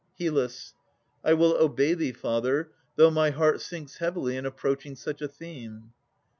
[0.19, 0.51] HYL.
[1.23, 5.91] I will obey thee, father, though my heart Sinks heavily in approaching such a theme.